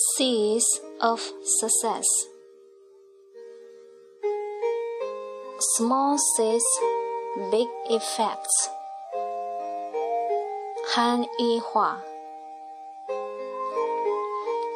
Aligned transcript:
Seeds 0.00 0.64
of 1.02 1.20
Success 1.44 2.06
Small 5.76 6.16
seeds, 6.16 6.64
big 7.50 7.68
effects. 7.90 8.70
Han 10.94 11.26
Yihua 11.38 12.00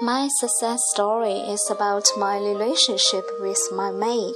My 0.03 0.29
success 0.41 0.83
story 0.93 1.39
is 1.55 1.71
about 1.71 2.07
my 2.19 2.37
relationship 2.37 3.25
with 3.41 3.63
my 3.73 3.91
maid. 3.93 4.35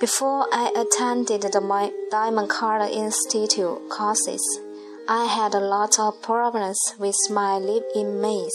Before 0.00 0.46
I 0.52 0.68
attended 0.76 1.40
the 1.40 1.90
Diamond 2.10 2.50
Cutter 2.50 2.92
Institute 2.92 3.88
courses, 3.88 4.67
I 5.10 5.24
had 5.24 5.54
a 5.54 5.60
lot 5.60 5.98
of 5.98 6.20
problems 6.20 6.78
with 6.98 7.16
my 7.30 7.56
live-in 7.56 8.20
maids. 8.20 8.54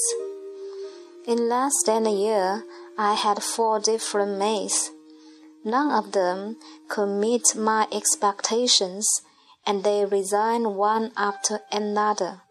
In 1.26 1.50
less 1.50 1.74
than 1.84 2.06
a 2.06 2.12
year, 2.14 2.64
I 2.96 3.16
had 3.16 3.42
four 3.42 3.80
different 3.80 4.38
maids. 4.38 4.92
None 5.66 5.90
of 5.90 6.12
them 6.12 6.58
could 6.90 7.08
meet 7.08 7.56
my 7.56 7.88
expectations, 7.92 9.08
and 9.66 9.84
they 9.84 10.06
resigned 10.06 10.76
one 10.76 11.12
after 11.18 11.62
another. 11.72 12.44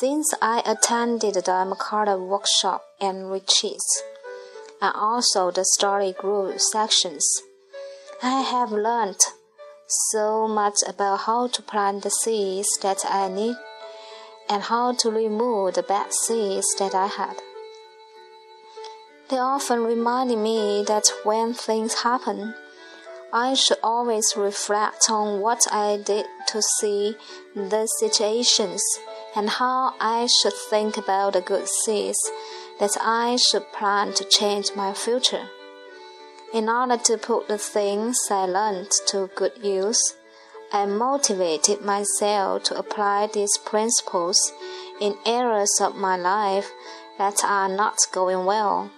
Since 0.00 0.34
I 0.42 0.60
attended 0.66 1.34
the 1.34 1.40
Makata 1.42 2.18
workshop 2.18 2.82
and 3.00 3.30
retreats, 3.30 4.02
and 4.82 4.92
also 4.96 5.52
the 5.52 5.64
story 5.64 6.12
group 6.12 6.58
sections, 6.60 7.24
I 8.20 8.40
have 8.40 8.72
learned 8.72 9.20
so 9.88 10.46
much 10.46 10.82
about 10.86 11.20
how 11.20 11.48
to 11.48 11.62
plant 11.62 12.02
the 12.02 12.10
seeds 12.10 12.68
that 12.82 12.98
I 13.08 13.28
need 13.28 13.56
and 14.48 14.62
how 14.62 14.92
to 14.94 15.10
remove 15.10 15.74
the 15.74 15.82
bad 15.82 16.12
seeds 16.12 16.66
that 16.78 16.94
I 16.94 17.06
had. 17.06 17.36
They 19.30 19.38
often 19.38 19.84
reminded 19.84 20.38
me 20.38 20.84
that 20.86 21.10
when 21.24 21.54
things 21.54 22.02
happen, 22.02 22.54
I 23.32 23.54
should 23.54 23.78
always 23.82 24.34
reflect 24.36 25.10
on 25.10 25.40
what 25.40 25.66
I 25.70 25.98
did 25.98 26.24
to 26.48 26.62
see 26.62 27.14
the 27.54 27.86
situations 27.98 28.82
and 29.36 29.50
how 29.50 29.94
I 30.00 30.28
should 30.40 30.54
think 30.70 30.96
about 30.96 31.34
the 31.34 31.42
good 31.42 31.68
seeds 31.68 32.18
that 32.80 32.96
I 33.00 33.36
should 33.36 33.70
plant 33.72 34.16
to 34.16 34.24
change 34.24 34.70
my 34.74 34.94
future. 34.94 35.48
In 36.54 36.70
order 36.70 36.96
to 36.96 37.18
put 37.18 37.46
the 37.46 37.58
things 37.58 38.18
I 38.30 38.46
learned 38.46 38.90
to 39.08 39.28
good 39.34 39.52
use, 39.62 40.16
I 40.72 40.86
motivated 40.86 41.82
myself 41.82 42.62
to 42.64 42.78
apply 42.78 43.26
these 43.26 43.58
principles 43.58 44.54
in 44.98 45.18
areas 45.26 45.78
of 45.78 45.96
my 45.96 46.16
life 46.16 46.70
that 47.18 47.44
are 47.44 47.68
not 47.68 47.98
going 48.12 48.46
well. 48.46 48.90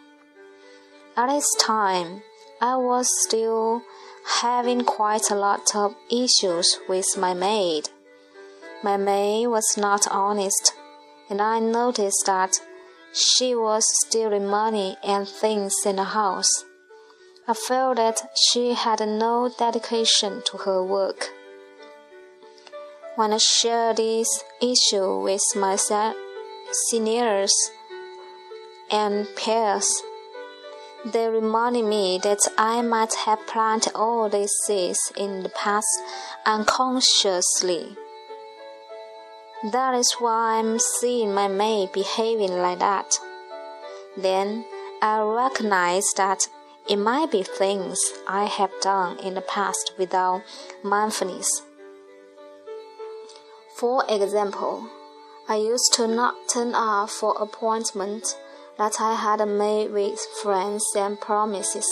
At 1.17 1.27
this 1.27 1.53
time, 1.59 2.23
I 2.61 2.77
was 2.77 3.09
still 3.27 3.83
having 4.41 4.85
quite 4.85 5.29
a 5.31 5.35
lot 5.35 5.75
of 5.75 5.97
issues 6.09 6.79
with 6.89 7.17
my 7.19 7.35
maid. 7.35 7.89
My 8.85 8.97
maid 8.97 9.49
was 9.49 9.77
not 9.77 10.07
honest, 10.09 10.73
and 11.29 11.43
I 11.43 11.59
noticed 11.59 12.27
that 12.27 12.61
she 13.13 13.57
was 13.57 13.85
stealing 14.07 14.47
money 14.47 14.97
and 15.03 15.27
things 15.27 15.75
in 15.85 15.97
the 15.97 16.05
house. 16.05 16.65
I 17.51 17.53
felt 17.53 17.97
that 17.97 18.23
she 18.37 18.75
had 18.75 19.01
no 19.01 19.51
dedication 19.59 20.41
to 20.47 20.59
her 20.59 20.85
work. 20.85 21.31
When 23.17 23.33
I 23.33 23.39
shared 23.39 23.97
this 23.97 24.45
issue 24.63 25.21
with 25.21 25.43
my 25.57 25.77
seniors 26.89 27.53
and 28.89 29.27
peers, 29.35 29.91
they 31.05 31.29
reminded 31.29 31.87
me 31.87 32.21
that 32.23 32.39
I 32.57 32.83
might 32.83 33.15
have 33.27 33.45
planted 33.49 33.95
all 33.97 34.29
these 34.29 34.53
seeds 34.65 35.13
in 35.17 35.43
the 35.43 35.49
past 35.49 35.89
unconsciously. 36.47 37.97
That 39.73 39.97
is 39.97 40.15
why 40.21 40.61
I'm 40.61 40.79
seeing 40.79 41.35
my 41.35 41.49
maid 41.49 41.91
behaving 41.91 42.53
like 42.53 42.79
that. 42.79 43.19
Then 44.17 44.65
I 45.03 45.19
recognized 45.23 46.17
that 46.17 46.47
it 46.91 46.97
might 46.97 47.31
be 47.31 47.45
things 47.45 48.01
I 48.27 48.47
have 48.47 48.73
done 48.83 49.21
in 49.21 49.35
the 49.35 49.43
past 49.43 49.93
without 49.97 50.43
mindfulness. 50.83 51.63
For 53.77 54.05
example, 54.09 54.89
I 55.49 55.55
used 55.55 55.93
to 55.95 56.09
not 56.09 56.35
turn 56.53 56.75
up 56.75 57.11
for 57.11 57.41
appointments 57.41 58.37
that 58.77 59.01
I 59.01 59.15
had 59.15 59.47
made 59.47 59.93
with 59.93 60.19
friends 60.43 60.85
and 60.97 61.21
promises 61.21 61.87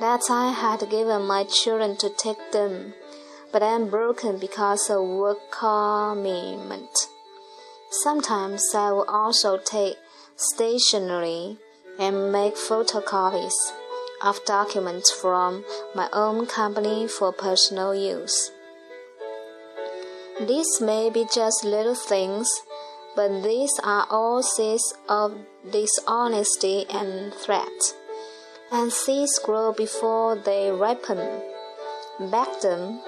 that 0.00 0.24
I 0.28 0.52
had 0.52 0.90
given 0.90 1.22
my 1.22 1.44
children 1.44 1.96
to 1.96 2.10
take 2.10 2.52
them, 2.52 2.92
but 3.52 3.62
I 3.62 3.74
am 3.74 3.88
broken 3.88 4.38
because 4.38 4.90
of 4.90 5.08
work 5.08 5.38
commitment. 5.50 7.08
Sometimes 8.02 8.62
I 8.74 8.90
will 8.90 9.08
also 9.08 9.56
take 9.56 9.96
stationery 10.36 11.56
and 11.98 12.30
make 12.30 12.56
photocopies 12.56 13.54
of 14.22 14.44
documents 14.44 15.10
from 15.10 15.64
my 15.94 16.08
own 16.12 16.46
company 16.46 17.06
for 17.06 17.32
personal 17.32 17.94
use. 17.94 18.50
These 20.40 20.80
may 20.80 21.10
be 21.10 21.26
just 21.32 21.64
little 21.64 21.94
things, 21.94 22.48
but 23.14 23.42
these 23.42 23.72
are 23.84 24.06
all 24.10 24.42
seeds 24.42 24.94
of 25.08 25.36
dishonesty 25.70 26.86
and 26.90 27.32
threat, 27.32 27.94
and 28.72 28.92
seeds 28.92 29.38
grow 29.38 29.72
before 29.72 30.34
they 30.36 30.70
ripen. 30.70 31.42
Back 32.30 32.60
then, 32.62 33.00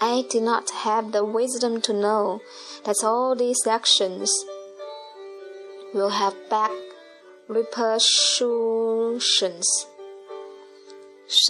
I 0.00 0.24
did 0.28 0.42
not 0.42 0.70
have 0.70 1.12
the 1.12 1.24
wisdom 1.24 1.80
to 1.82 1.92
know 1.92 2.40
that 2.84 3.04
all 3.04 3.36
these 3.36 3.64
actions 3.66 4.32
will 5.94 6.10
have 6.10 6.34
back 6.50 6.72
repercussions. 7.52 9.86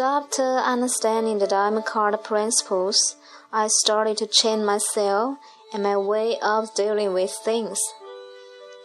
After 0.00 0.42
understanding 0.42 1.38
the 1.38 1.46
diamond 1.46 1.86
cutter 1.86 2.16
principles, 2.16 3.16
I 3.52 3.68
started 3.68 4.16
to 4.18 4.26
change 4.26 4.64
myself 4.64 5.38
and 5.72 5.82
my 5.82 5.96
way 5.96 6.38
of 6.40 6.74
dealing 6.74 7.12
with 7.12 7.32
things. 7.44 7.78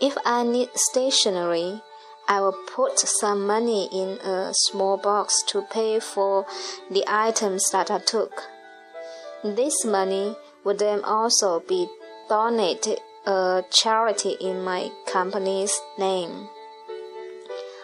If 0.01 0.17
I 0.25 0.43
need 0.43 0.69
stationery, 0.75 1.81
I 2.27 2.41
will 2.41 2.57
put 2.75 2.99
some 2.99 3.47
money 3.47 3.87
in 3.91 4.19
a 4.19 4.53
small 4.53 4.97
box 4.97 5.41
to 5.47 5.61
pay 5.61 5.99
for 5.99 6.45
the 6.91 7.05
items 7.07 7.69
that 7.71 7.89
I 7.89 7.99
took. 7.99 8.43
This 9.43 9.85
money 9.85 10.35
would 10.63 10.79
then 10.79 11.03
also 11.03 11.61
be 11.61 11.87
donated 12.27 12.99
a 13.25 13.63
charity 13.71 14.35
in 14.41 14.63
my 14.63 14.89
company's 15.05 15.79
name. 15.97 16.49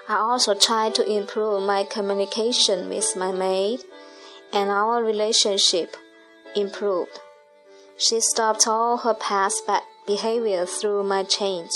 I 0.08 0.16
also 0.16 0.53
tried 0.53 0.96
to 0.96 1.09
improve 1.09 1.64
my 1.64 1.86
communication 1.86 2.90
with 2.90 3.16
my 3.16 3.31
maid, 3.31 3.80
and 4.52 4.69
our 4.69 5.02
relationship 5.03 5.96
improved. 6.56 7.19
She 7.97 8.19
stopped 8.19 8.68
all 8.68 8.97
her 8.97 9.13
past 9.13 9.66
bad 9.66 9.84
behavior 10.06 10.66
through 10.66 11.03
my 11.03 11.24
change. 11.24 11.72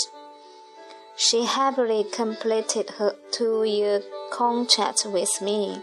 She 1.16 1.46
happily 1.46 2.04
completed 2.04 2.90
her 2.98 3.16
two 3.30 3.64
year 3.64 4.02
contract 4.30 5.06
with 5.06 5.40
me, 5.40 5.82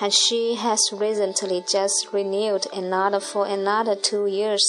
and 0.00 0.14
she 0.14 0.54
has 0.54 0.80
recently 0.92 1.64
just 1.68 2.12
renewed 2.12 2.66
another 2.72 3.20
for 3.20 3.46
another 3.46 3.96
two 3.96 4.26
years. 4.26 4.64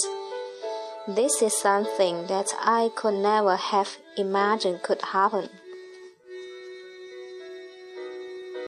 This 1.07 1.41
is 1.41 1.55
something 1.55 2.27
that 2.27 2.53
I 2.59 2.89
could 2.95 3.15
never 3.15 3.55
have 3.55 3.97
imagined 4.17 4.81
could 4.81 5.01
happen. 5.01 5.49